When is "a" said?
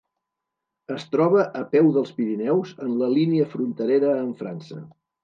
1.59-1.61